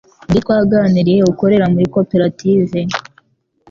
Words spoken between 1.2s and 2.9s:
ukorera muri koperative